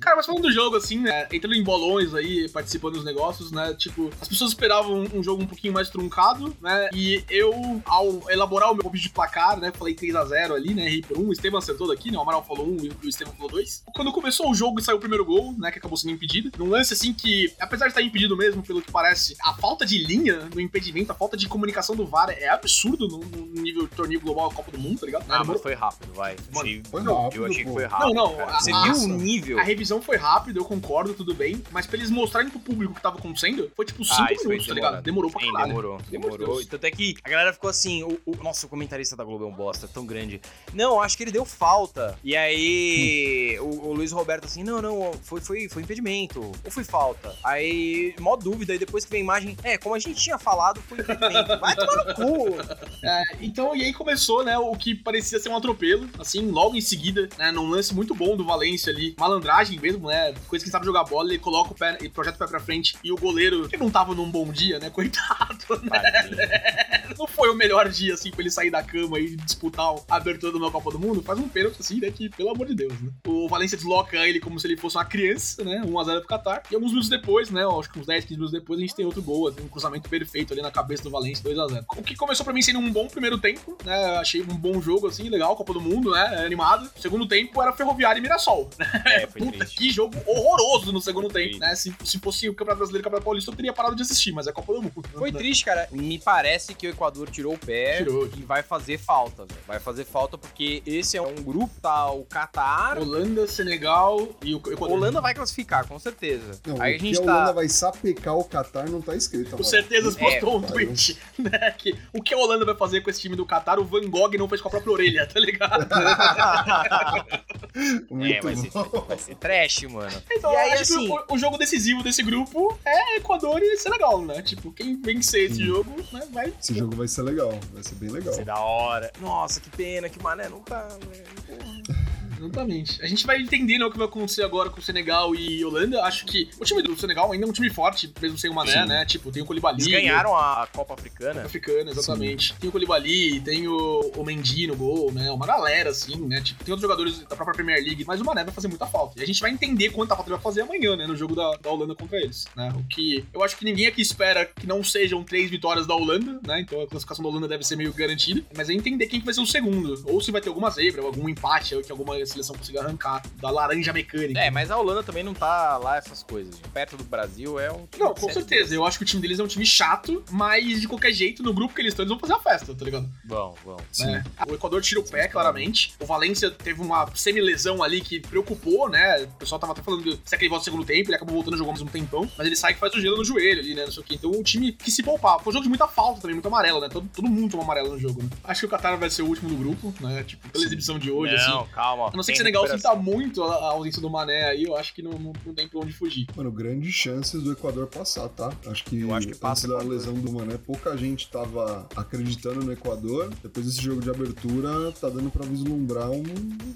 [0.00, 1.26] Cara, mas falando do jogo, assim, né?
[1.32, 3.74] Entrando em bolões aí, participando dos negócios, né?
[3.74, 6.88] Tipo, as pessoas esperavam um jogo um pouquinho mais truncado, né?
[6.92, 9.72] E eu, ao elaborar o meu objetivo de placar, né?
[9.72, 10.86] Falei 3x0 ali, né?
[10.86, 11.28] Errei por um.
[11.28, 12.18] O Estevam acertou daqui, né?
[12.18, 13.82] O Amaral falou um e o Estevam falou dois.
[13.94, 15.70] Quando começou o jogo e saiu o primeiro gol, né?
[15.70, 16.50] Que acabou sendo impedido.
[16.58, 19.98] Num lance assim que, apesar de estar impedido mesmo, pelo que parece, a falta de
[19.98, 24.20] linha no impedimento, a falta de comunicação do VAR é absurdo no, no nível torneio
[24.20, 25.22] global Copa do Mundo, tá ligado?
[25.28, 26.36] Ah, Demorou- mas foi rápido, vai.
[26.52, 28.14] Mano, Achei- Foi Não, rápido, eu achei que foi rápido.
[28.14, 29.58] Não, não, a- Você viu o nível?
[29.58, 32.96] A revisão foi rápida, eu concordo, tudo bem, mas pra eles mostrarem pro público o
[32.96, 35.02] que tava acontecendo, foi tipo 5 Ah, minutos, tá ligado?
[35.02, 35.68] Demorou pra Sim, caralho.
[35.68, 36.00] demorou.
[36.10, 36.38] Demorou.
[36.56, 36.66] Deus.
[36.66, 39.48] Tanto é que a galera ficou assim, o, o- nossa, o comentarista da Globo é
[39.48, 40.40] um bosta, tão grande.
[40.72, 42.18] Não, acho que ele deu falta.
[42.24, 46.40] E aí, o, o Luiz Roberto assim, não, não, foi, foi, foi impedimento.
[46.64, 47.34] Ou foi falta?
[47.44, 50.80] Aí, mó dúvida, e depois que vem a imagem, é, como a gente tinha falado,
[50.82, 51.58] foi impedimento.
[51.60, 52.56] Vai tomar no cu.
[53.02, 56.80] É, então, e aí começou, né, o que parecia ser um atropelo, assim, logo em
[56.80, 60.86] seguida, né, num lance muito bom do Valência ali, malandragem mesmo, né, coisa que sabe
[60.86, 63.68] jogar bola, ele coloca o pé, ele projeta o pé pra frente, e o goleiro,
[63.68, 68.31] que não tava num bom dia, né, coitado, né, não foi o melhor dia, assim,
[68.32, 71.48] pra ele sair da cama e disputar a abertura da Copa do Mundo, faz um
[71.48, 73.10] pênalti, assim, né, que, pelo amor de Deus, né.
[73.26, 76.74] O Valência desloca ele como se ele fosse uma criança, né, 1x0 pro Qatar, e
[76.74, 79.22] alguns minutos depois, né, acho que uns 10, 15 minutos depois, a gente tem outro
[79.22, 81.84] gol, assim, um cruzamento perfeito ali na cabeça do Valência, 2x0.
[81.96, 85.06] O que começou pra mim sendo um bom primeiro tempo, né, achei um bom jogo,
[85.06, 86.90] assim, legal, Copa do Mundo, né, animado.
[87.00, 89.76] Segundo tempo era Ferroviário e Mirassol, né, É, foi Puta, triste.
[89.76, 91.60] que jogo horroroso no segundo tempo, Triste.
[91.60, 91.74] né?
[91.74, 94.32] Se, se fosse o Campeonato Brasileiro e o Campeonato Paulista, eu teria parado de assistir,
[94.32, 94.92] mas é Copa do Mundo.
[95.14, 95.38] Foi né?
[95.38, 95.88] triste, cara.
[95.90, 98.21] Me parece que o Equador tirou o pé Tirou.
[98.26, 99.60] E vai fazer falta, velho.
[99.66, 102.10] Vai fazer falta porque esse é um grupo, tá?
[102.10, 102.98] O Catar.
[102.98, 104.92] Holanda, Senegal e o Equador.
[104.96, 106.60] Holanda vai classificar, com certeza.
[106.66, 107.34] Não, Aí a gente que a tá.
[107.36, 109.56] Holanda vai sapecar o Qatar não tá escrito.
[109.56, 110.72] Com certeza É, postou um cara.
[110.72, 111.70] tweet, né?
[111.78, 114.36] Que o que a Holanda vai fazer com esse time do Qatar, o Van Gogh
[114.38, 115.88] não fez com a própria orelha, tá ligado?
[118.10, 118.70] Muito é, vai ser,
[119.08, 120.10] vai ser trash, mano.
[120.30, 123.76] Então, E aí, acho assim- que o, o jogo decisivo desse grupo é Equador e
[123.78, 124.42] Senegal, né?
[124.42, 125.64] Tipo, quem vencer esse Sim.
[125.66, 126.52] jogo, né, vai.
[126.60, 128.32] Esse jogo vai ser legal, vai ser bem legal.
[128.32, 129.12] Vai ser da hora.
[129.20, 131.24] Nossa, que pena que o Mané não tá, velho.
[131.46, 132.12] Porra.
[132.42, 133.00] Exatamente.
[133.02, 136.02] A gente vai entender né, o que vai acontecer agora com o Senegal e Holanda.
[136.02, 138.82] Acho que o time do Senegal ainda é um time forte, mesmo sem o Mané,
[138.82, 138.88] Sim.
[138.88, 139.04] né?
[139.04, 139.80] Tipo, tem o Colibali.
[139.80, 141.42] Eles ganharam a Copa Africana.
[141.44, 142.54] Africana, exatamente.
[142.54, 145.30] Tem o Colibali, tem o, o Mendy no gol, né?
[145.30, 146.40] Uma galera, assim, né?
[146.40, 149.20] Tipo, tem outros jogadores da própria Premier League, mas o Mané vai fazer muita falta.
[149.20, 151.06] E a gente vai entender quanta falta ele vai fazer amanhã, né?
[151.06, 152.72] No jogo da, da Holanda contra eles, né?
[152.76, 156.40] O que eu acho que ninguém aqui espera que não sejam três vitórias da Holanda,
[156.46, 156.60] né?
[156.60, 158.42] Então a classificação da Holanda deve ser meio garantida.
[158.56, 160.02] Mas é entender quem que vai ser o segundo.
[160.06, 163.50] Ou se vai ter alguma zebra, algum empate, ou que alguma seleção consiga arrancar da
[163.50, 164.40] laranja mecânica.
[164.40, 166.60] É, mas a Holanda também não tá lá essas coisas.
[166.72, 167.86] Perto do Brasil é um.
[167.98, 168.70] Não, com certeza.
[168.70, 168.76] B.
[168.76, 171.52] Eu acho que o time deles é um time chato, mas de qualquer jeito, no
[171.52, 173.08] grupo que eles estão, eles vão fazer a festa, tá ligado?
[173.24, 173.76] Vão, vão.
[173.90, 174.06] Sim.
[174.06, 174.24] né?
[174.48, 175.94] O Equador tira o pé, claramente.
[176.00, 179.22] O Valência teve uma semi-lesão ali que preocupou, né?
[179.22, 181.54] O pessoal tava até falando de se aquele volta no segundo tempo, ele acabou voltando
[181.54, 183.74] a jogar mais um tempão, mas ele sai que faz o gelo no joelho ali,
[183.74, 183.84] né?
[183.84, 184.14] Não sei o quê.
[184.14, 185.42] Então o time que se poupava.
[185.42, 186.88] Foi um jogo de muita falta também, muito amarelo, né?
[186.88, 188.28] Todo, todo mundo tomou amarelo no jogo, né?
[188.44, 190.22] Acho que o Qatar vai ser o último do grupo, né?
[190.24, 191.70] Tipo, pela exibição de hoje, não, assim.
[191.72, 192.08] calma.
[192.08, 194.76] A não ser que o Senegal sinta muito a, a ausência do Mané aí, eu
[194.76, 196.26] acho que não, não, não tem pra onde fugir.
[196.36, 198.52] Mano, grandes chances do Equador passar, tá?
[198.66, 202.64] Acho que, Eu acho que passa antes da lesão do Mané, pouca gente tava acreditando
[202.64, 203.30] no Equador.
[203.42, 206.22] Depois desse jogo de abertura, tá dando pra vislumbrar um-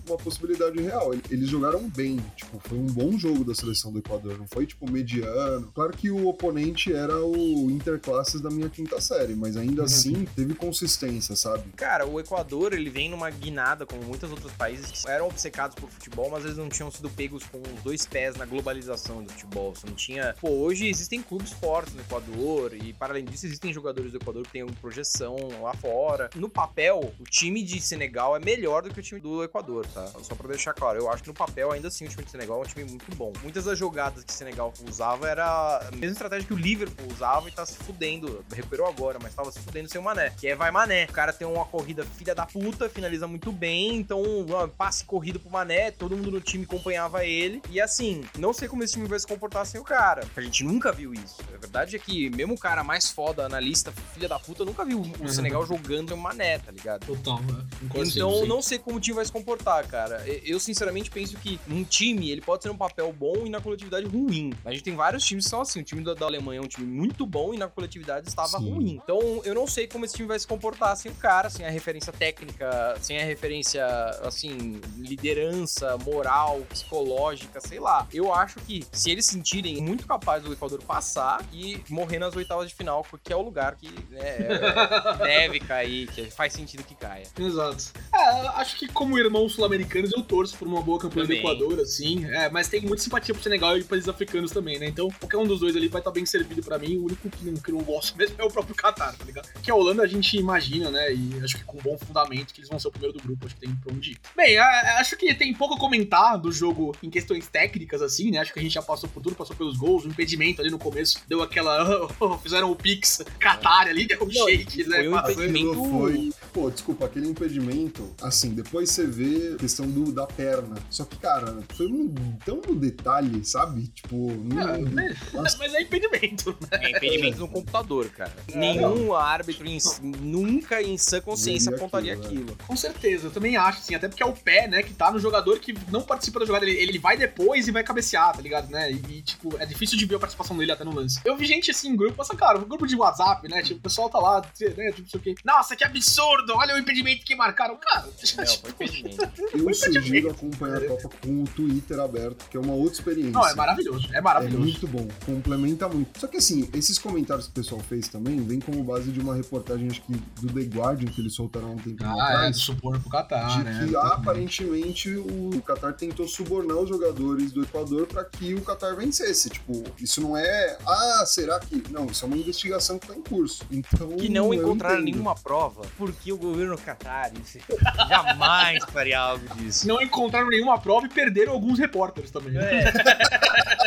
[0.07, 1.12] uma possibilidade real.
[1.12, 4.64] Ele- Eles jogaram bem, tipo, foi um bom jogo da seleção do Equador, não foi,
[4.66, 5.70] tipo, mediano.
[5.74, 9.87] Claro que o oponente era o Interclasses da minha quinta série, mas ainda Uhum.
[9.87, 11.06] assim teve consistência,
[11.37, 11.71] sabe?
[11.77, 15.88] Cara, o Equador, ele vem numa guinada, como muitos outros países que eram obcecados por
[15.88, 19.75] futebol, mas eles não tinham sido pegos com os dois pés na globalização do futebol.
[19.75, 20.35] Você não tinha.
[20.40, 24.45] Pô, hoje existem clubes fortes no Equador, e para além disso, existem jogadores do Equador
[24.45, 26.31] que têm projeção lá fora.
[26.35, 30.07] No papel, o time de Senegal é melhor do que o time do Equador, tá?
[30.23, 32.59] Só pra deixar claro, eu acho que no papel, ainda assim, o time de Senegal
[32.59, 33.33] é um time muito bom.
[33.42, 37.49] Muitas das jogadas que o Senegal usava era a mesma estratégia que o Liverpool usava
[37.49, 38.45] e tá se fudendo.
[38.53, 40.31] Recuperou agora, mas tava se fudendo sem o Mané.
[40.38, 40.86] Que é vai Mané.
[41.09, 45.40] O cara tem uma corrida filha da puta, finaliza muito bem, então ó, passe corrido
[45.40, 47.61] pro Mané, todo mundo no time acompanhava ele.
[47.70, 50.27] E assim, não sei como esse time vai se comportar sem o cara.
[50.37, 51.37] A gente nunca viu isso.
[51.76, 55.00] Verdade é que mesmo o cara mais foda na lista, filha da puta, nunca viu
[55.00, 55.28] o Uhum.
[55.28, 57.04] Senegal jogando o Mané, tá ligado?
[57.04, 57.64] Total, né?
[57.82, 58.46] Concordo Então, 100%.
[58.46, 60.24] não sei como o time vai se comportar, cara.
[60.42, 64.06] Eu, sinceramente, penso que um time, ele pode ser um papel bom e na coletividade
[64.06, 64.52] ruim.
[64.64, 65.80] A gente tem vários times que são assim.
[65.80, 68.70] O time da, da Alemanha é um time muito bom e na coletividade estava Sim.
[68.72, 69.00] ruim.
[69.02, 71.70] Então, eu não sei como esse time vai se comportar sem o cara, sem a
[71.70, 73.84] referência técnica, sem a referência,
[74.22, 78.06] assim, liderança, moral, psicológica, sei lá.
[78.12, 82.68] Eu acho que se eles sentirem muito capazes do Equador passar e morrer nas oitavas
[82.68, 84.37] de final, que é o lugar que né,
[85.22, 87.24] deve cair, que faz sentido que caia.
[87.38, 87.85] Exato.
[88.14, 88.18] É,
[88.61, 91.38] acho que como irmãos sul-americanos eu torço por uma boa campanha do Também.
[91.40, 92.24] Equador, assim.
[92.26, 94.87] É, mas tem muita simpatia pro Senegal e países africanos também, né?
[94.87, 96.96] Então, qualquer um dos dois ali vai estar bem servido pra mim.
[96.96, 99.48] O único que não, que não gosto mesmo é o próprio Qatar, tá ligado?
[99.62, 101.12] Que a Holanda a gente imagina, né?
[101.12, 103.46] E acho que com bom fundamento que eles vão ser o primeiro do grupo.
[103.46, 104.18] Acho que tem pra onde ir.
[104.37, 108.38] Bem, a- acho que tem pouco a comentar do jogo em questões técnicas, assim, né?
[108.38, 110.79] Acho que a gente já passou por tudo, passou pelos gols, o impedimento ali no
[110.79, 111.20] começo.
[111.29, 111.56] Deu aquela.
[112.42, 114.97] fizeram o Pix Qatar ali, deu um Não, shake, né?
[114.99, 116.33] foi um impedimento- foi.
[116.53, 120.77] Pô, desculpa, aquele impedimento, assim, depois você vê a questão do, da perna.
[120.90, 122.14] Só que, cara, foi um,
[122.45, 123.88] tão no detalhe, sabe?
[123.88, 124.62] Tipo, não.
[124.66, 125.16] Ah, né?
[125.35, 125.59] Nossa.
[125.59, 126.79] Mas é impedimento, né?
[126.83, 128.33] É impedimento no computador, cara.
[128.55, 132.59] Nenhum árbitro em- nunca em sã consciência Veria apontaria aquilo, aquilo.
[132.66, 135.19] Com certeza, eu também acho, assim, até porque é o pé, né, que tá no
[135.19, 138.71] jogador que não participa da jogada, ele, ele vai depois e vai cabecear, tá ligado,
[138.71, 138.90] né?
[138.92, 141.21] E, e, tipo, é difícil de ver a participação dele até no lance.
[141.25, 143.62] Eu vi gente assim em grupo, mas, cara, um grupo de WhatsApp, né?
[143.62, 144.46] Tipo, o pessoal tá lá, né?
[144.92, 145.35] Tipo, não sei o quê.
[145.44, 146.54] Nossa, que absurdo!
[146.54, 147.76] Olha o impedimento que marcaram.
[147.76, 148.06] Cara,
[148.37, 149.32] Não, foi impedimento.
[149.54, 153.32] Eu sugiro acompanhar a Copa com o Twitter aberto, que é uma outra experiência.
[153.32, 154.59] Não, é maravilhoso, é É maravilhoso.
[154.62, 156.18] muito bom, complementa muito.
[156.20, 159.35] Só que assim, esses comentários que o pessoal fez também vem como base de uma
[159.35, 162.56] reportagem, acho que do The Guardian, que eles soltaram há um tempo Ah, é, atrás.
[162.56, 163.87] do suborno pro Qatar, de né?
[163.88, 169.48] que aparentemente o Qatar tentou subornar os jogadores do Equador para que o Qatar vencesse.
[169.50, 170.78] Tipo, isso não é.
[170.87, 171.82] Ah, será que.
[171.90, 173.64] Não, isso é uma investigação que tá em curso.
[173.70, 174.16] Então.
[174.16, 177.58] Que não encontraram nenhuma prova, porque o governo Qatar isso-
[178.08, 179.86] jamais faria algo disso.
[179.86, 182.56] Não encontraram nenhuma prova e perderam alguns repórteres também.
[182.56, 182.84] É,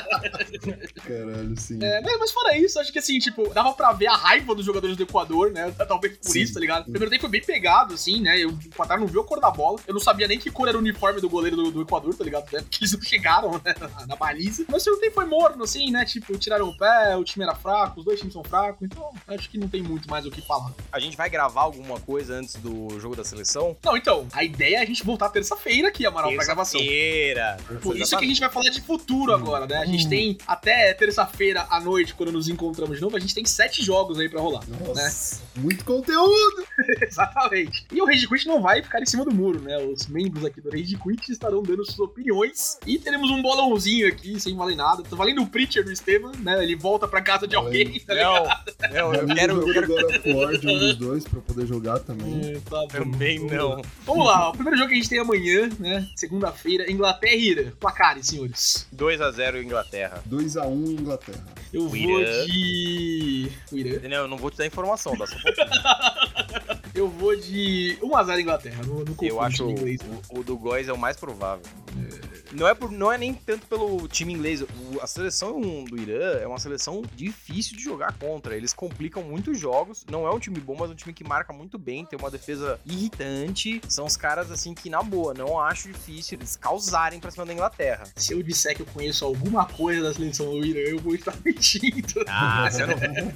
[0.60, 1.80] Caralho, sim.
[1.82, 4.65] É, mas, mas fora isso, acho que assim, tipo, dava pra ver a raiva dos
[4.65, 5.72] jogadores do Equador, né?
[5.88, 6.41] Talvez por Sim.
[6.41, 6.82] isso, tá ligado?
[6.82, 8.38] O primeiro tempo foi bem pegado, assim, né?
[8.39, 9.80] Eu, o Qatar não viu a cor da bola.
[9.88, 12.24] Eu não sabia nem que cor era o uniforme do goleiro do, do Equador, tá
[12.24, 12.52] ligado?
[12.52, 12.62] Né?
[12.69, 13.76] Porque eles não chegaram, né?
[13.80, 14.65] Na, na baliza.
[14.67, 16.06] Mas o segundo tempo foi morno, assim, né?
[16.06, 18.82] Tipo, tiraram o pé, o time era fraco, os dois times são fracos.
[18.84, 20.72] Então, acho que não tem muito mais o que falar.
[20.91, 23.76] a gente vai gravar alguma coisa antes do jogo da seleção?
[23.84, 26.80] Não, então, a ideia é a gente voltar terça-feira aqui, Amaral, pra gravação.
[26.80, 27.58] Terça-feira.
[27.82, 29.78] Por isso que a gente vai falar de futuro agora, né?
[29.78, 30.10] A gente Hum.
[30.10, 34.20] tem até terça-feira à noite, quando nos encontramos de novo, a gente tem sete jogos
[34.20, 34.64] aí pra rolar.
[34.68, 36.66] Nossa, muito conteúdo!
[37.02, 37.86] Exatamente.
[37.92, 39.78] E o Rage Quit não vai ficar em cima do muro, né?
[39.78, 42.80] Os membros aqui do Rage Quit estarão dando suas opiniões.
[42.88, 45.04] E teremos um bolãozinho aqui, sem valer nada.
[45.04, 46.64] Tô valendo o Preacher do Estevam, né?
[46.64, 48.50] Ele volta pra casa de alguém, tá ligado?
[48.92, 51.42] Não, não, eu quero, eu jogo quero God of War de um dos dois pra
[51.42, 52.54] poder jogar também.
[52.56, 52.88] É, tá bom.
[52.88, 53.82] também não.
[54.04, 56.08] Vamos lá, o primeiro jogo que a gente tem amanhã, né?
[56.16, 57.72] Segunda-feira, Inglaterra e Irã.
[57.80, 58.88] Placares, senhores.
[58.96, 60.24] 2x0 Inglaterra.
[60.43, 61.45] 2x1 Inglaterra.
[61.71, 62.45] Eu O vou Irã.
[62.45, 63.52] de.
[63.71, 63.99] O Irã?
[64.10, 65.39] Não, eu não vou te dar informação, dá só um.
[67.00, 68.82] Eu vou de 1x0 Inglaterra.
[69.22, 70.02] Eu acho o, inglês.
[70.30, 71.64] o, o do Góis é o mais provável.
[72.52, 74.62] Não é, por, não é nem tanto pelo time inglês.
[74.64, 74.68] O-
[75.02, 78.56] a seleção do Irã é uma seleção difícil de jogar contra.
[78.56, 80.04] Eles complicam muitos jogos.
[80.12, 82.06] Não é um time bom, mas é um time que marca muito bem.
[82.06, 83.80] Tem uma defesa irritante.
[83.88, 87.54] São os caras, assim, que na boa, não acho difícil eles causarem pra cima da
[87.54, 88.04] Inglaterra.
[88.16, 91.34] Se eu disser que eu conheço alguma coisa da seleção do Irã, eu vou estar
[91.46, 92.26] mentindo.
[92.28, 92.96] Ah, você não,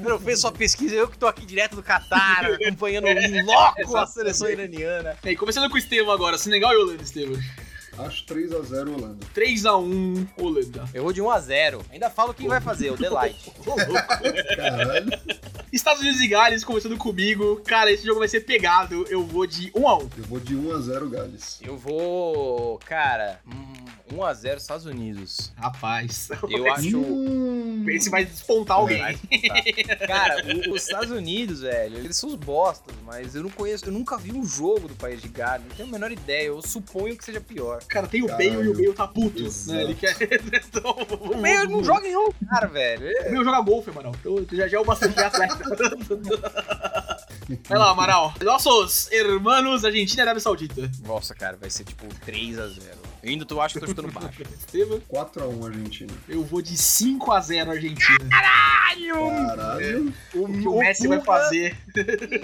[0.10, 0.96] não fez sua pesquisa.
[0.96, 5.18] Eu que tô aqui direto do Catar, acompanhando em loco a seleção iraniana.
[5.24, 6.38] E aí, começando com o Estevam agora.
[6.38, 7.38] Senegal e Holanda, Estevam.
[7.98, 9.26] Acho 3x0 Holanda.
[9.36, 10.90] 3x1 Holanda.
[10.94, 11.82] Eu vou de 1x0.
[11.92, 13.52] Ainda falo quem vai fazer, o Delight.
[14.56, 15.12] Caralho.
[15.72, 17.62] Estados Unidos e Gales começando comigo.
[17.66, 19.06] Cara, esse jogo vai ser pegado.
[19.10, 20.12] Eu vou de 1x1.
[20.18, 21.60] Eu vou de 1x0 Gales.
[21.62, 22.80] Eu vou.
[22.80, 25.52] Cara, hum, 1x0 Estados Unidos.
[25.56, 26.30] Rapaz.
[26.50, 26.98] Eu acho.
[27.00, 29.00] Hum, Esse vai despontar alguém.
[29.00, 29.16] Vai.
[30.08, 34.18] Cara, os Estados Unidos, velho, eles são os bostas, mas eu não conheço, eu nunca
[34.18, 37.24] vi um jogo do país de Gales, não tenho a menor ideia, eu suponho que
[37.24, 37.84] seja pior.
[37.88, 38.28] Cara, tem o.
[38.28, 39.74] Bale e o Bale tá puto, Exato.
[39.78, 39.84] né?
[39.84, 40.16] Ele quer.
[40.22, 43.10] então, O meio não joga em nenhum lugar, velho.
[43.28, 44.16] O Bale joga golfe, Amaral.
[44.20, 45.64] Então já já é o bastante atleta.
[47.68, 48.34] Vai lá, Amaral.
[48.42, 50.90] Nossos hermanos Argentina e Arábia Saudita.
[51.06, 52.82] Nossa, cara, vai ser tipo 3x0.
[53.24, 54.42] Eu ainda tô, acho que eu tô chutando baixo.
[54.60, 56.12] Estevam, 4x1 Argentina.
[56.28, 58.30] eu vou de 5x0 Argentina.
[58.30, 59.30] Caralho!
[59.48, 60.14] Caralho.
[60.36, 61.78] O que o Messi vai Pulga- fazer.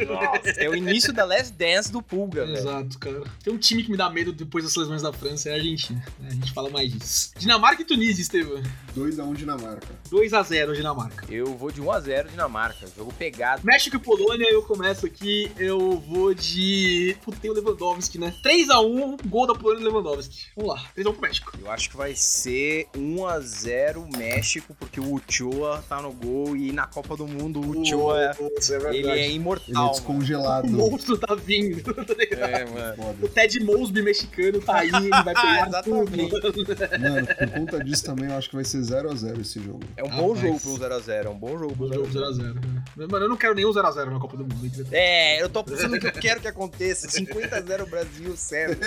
[0.07, 2.57] Nossa, é o início da Last Dance do Pulga, velho.
[2.57, 3.23] Exato, cara.
[3.43, 6.03] Tem um time que me dá medo depois das seleções da França, é a Argentina.
[6.25, 7.31] A gente fala mais disso.
[7.37, 8.61] Dinamarca e Tunísia, Estevam.
[8.95, 9.87] 2x1 Dinamarca.
[10.11, 11.25] 2x0 Dinamarca.
[11.29, 12.87] Eu vou de 1x0 Dinamarca.
[12.95, 13.61] Jogo pegado.
[13.65, 17.17] México e Polônia, eu começo aqui, eu vou de.
[17.23, 18.33] Puta, tem o Lewandowski, né?
[18.43, 20.45] 3x1, gol da Polônia e Lewandowski.
[20.55, 21.51] Vamos lá, 3x1 pro México.
[21.61, 26.87] Eu acho que vai ser 1x0 México, porque o Uchoa tá no gol e na
[26.87, 28.97] Copa do Mundo o Uchoa, Isso é ele é verdade.
[28.97, 29.73] Ele é imortal.
[29.75, 29.91] mano.
[29.91, 30.67] descongelado.
[30.67, 32.49] O monstro tá vindo, tá ligado?
[32.49, 33.15] É, mano.
[33.21, 36.29] O Ted Mosby mexicano tá aí, ele vai pegar Exatamente.
[36.41, 36.99] tudo.
[36.99, 39.81] Mano, por conta disso também eu acho que vai ser 0x0 esse jogo.
[39.97, 40.41] É um bom Rapaz.
[40.41, 42.53] jogo pro 0x0, é um bom jogo pro O jogo 0x0.
[42.53, 42.53] 0x0.
[42.97, 43.07] né?
[43.09, 44.59] Mano, eu não quero nenhum 0x0 na Copa do Mundo.
[44.91, 47.07] É, eu tô pensando o que eu quero que aconteça.
[47.07, 48.77] 50x0 Brasil, sério.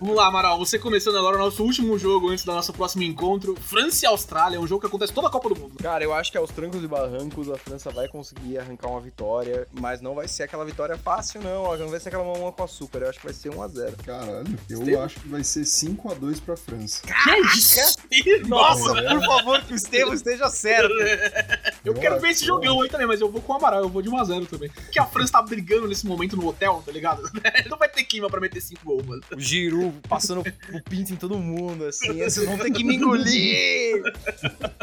[0.00, 0.58] Vamos lá, Amaral.
[0.58, 3.56] Você começando agora o nosso último jogo antes do nosso próximo encontro.
[3.56, 5.74] França e Austrália, é um jogo que acontece toda a Copa do Mundo.
[5.82, 9.66] Cara, eu acho que aos trancos e barrancos a França vai conseguir arrancar uma vitória,
[9.72, 11.76] mas não vai ser aquela vitória fácil, não.
[11.76, 12.98] Não vai ser aquela mamão com açúcar.
[13.00, 13.96] Eu acho que vai ser 1x0.
[14.04, 15.02] Caralho, eu Estevam?
[15.02, 17.02] acho que vai ser 5x2 pra França.
[17.02, 17.98] Que isso?
[18.46, 20.94] Nossa, por favor, que o Estevam esteja certo.
[21.86, 23.88] Eu Eu quero ver esse jogão aí também, mas eu vou com o Amaral, eu
[23.88, 24.68] vou de 1x0 também.
[24.68, 27.22] Porque a França tá brigando nesse momento no hotel, tá ligado?
[27.70, 29.22] Não vai ter clima pra meter 5 gols, mano.
[29.32, 32.22] O Giru passando o pinto em todo mundo, assim.
[32.24, 34.02] Vocês vão ter que me engolir.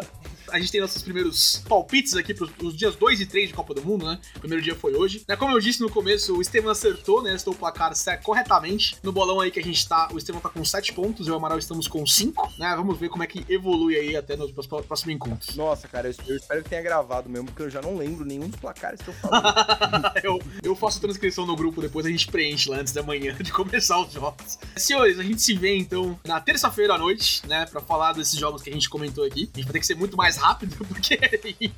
[0.53, 3.73] A gente tem nossos primeiros palpites aqui pros, pros dias 2 e 3 de Copa
[3.73, 4.19] do Mundo, né?
[4.35, 5.23] O primeiro dia foi hoje.
[5.27, 7.33] Né, Como eu disse no começo, o Estevam acertou, né?
[7.33, 8.95] Estou o placar corretamente.
[9.01, 11.35] No bolão aí que a gente tá, o Estevam tá com 7 pontos e o
[11.35, 12.71] Amaral estamos com 5, né?
[12.75, 15.55] Vamos ver como é que evolui aí até nos pró- próximos encontros.
[15.55, 18.47] Nossa, cara, eu, eu espero que tenha gravado mesmo, porque eu já não lembro nenhum
[18.47, 19.41] dos placares que eu falei.
[20.23, 23.51] eu, eu faço transcrição no grupo, depois a gente preenche lá antes da manhã de
[23.51, 24.59] começar os jogos.
[24.77, 28.61] Senhores, a gente se vê então na terça-feira à noite, né, pra falar desses jogos
[28.61, 29.49] que a gente comentou aqui.
[29.51, 31.17] A gente vai ter que ser muito mais rápido, porque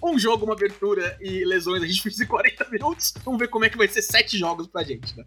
[0.01, 3.13] um jogo, uma abertura e lesões a gente fez em 40 minutos.
[3.23, 5.23] Vamos ver como é que vai ser sete jogos pra gente, né?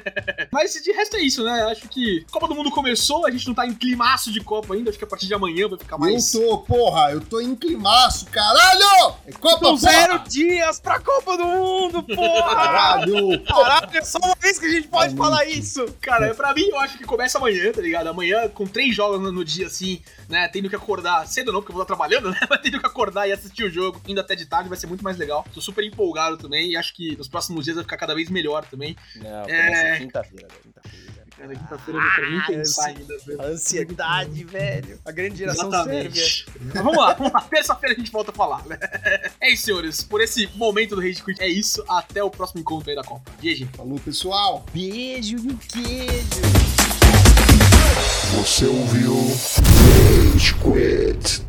[0.56, 1.64] Mas de resto é isso, né?
[1.70, 4.72] Acho que a Copa do Mundo começou, a gente não tá em climaço de Copa
[4.72, 6.32] ainda, acho que a partir de amanhã vai ficar mais.
[6.32, 9.14] Eu tô, porra, eu tô em climaço, caralho!
[9.26, 12.54] É Copa, São zero dias pra Copa do Mundo, porra!
[12.54, 13.44] Caralho!
[13.44, 15.84] Caralho, é só uma vez que a gente pode falar isso.
[16.00, 18.06] Cara, pra mim, eu acho que começa amanhã, tá ligado?
[18.06, 20.48] Amanhã, com três jogos no, no dia, assim, né?
[20.48, 22.40] Tendo que acordar cedo não, porque eu vou estar trabalhando, né?
[22.48, 25.04] Mas tendo que acordar e assistir o jogo, indo até de tarde, vai ser muito
[25.04, 25.44] mais legal.
[25.52, 28.64] Tô super empolgado também e acho que nos próximos dias vai ficar cada vez melhor
[28.64, 28.96] também.
[29.16, 29.66] Não, É.
[29.66, 31.16] começa quinta-feira, quinta-feira.
[31.36, 33.42] Cara, quinta-feira Ah, velho.
[33.42, 34.98] Ansiedade, velho.
[35.04, 35.68] A grande geração.
[35.68, 36.46] Exatamente.
[36.60, 37.40] Mas vamos lá, vamos lá.
[37.42, 38.78] Terça-feira a gente volta a falar, né?
[39.40, 40.02] É isso, senhores.
[40.02, 41.84] Por esse momento do Rage Quit é isso.
[41.88, 43.30] Até o próximo encontro aí da Copa.
[43.40, 43.68] GG.
[43.76, 44.64] Falou, pessoal!
[44.72, 46.26] Beijo e um queijo.
[48.34, 49.14] Você ouviu
[50.32, 51.46] Rage Quit.